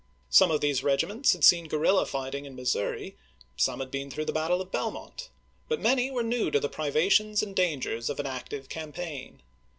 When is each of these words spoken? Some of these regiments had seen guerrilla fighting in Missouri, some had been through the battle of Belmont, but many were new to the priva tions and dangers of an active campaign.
Some 0.31 0.49
of 0.49 0.61
these 0.61 0.81
regiments 0.81 1.33
had 1.33 1.43
seen 1.43 1.67
guerrilla 1.67 2.07
fighting 2.07 2.45
in 2.45 2.55
Missouri, 2.55 3.17
some 3.55 3.79
had 3.81 3.91
been 3.91 4.09
through 4.09 4.25
the 4.25 4.31
battle 4.33 4.59
of 4.59 4.71
Belmont, 4.71 5.29
but 5.69 5.79
many 5.79 6.09
were 6.09 6.23
new 6.23 6.49
to 6.49 6.59
the 6.59 6.69
priva 6.69 7.07
tions 7.11 7.43
and 7.43 7.55
dangers 7.55 8.09
of 8.09 8.19
an 8.19 8.25
active 8.25 8.67
campaign. 8.67 9.43